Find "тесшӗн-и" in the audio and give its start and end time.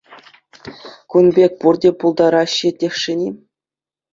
2.85-3.29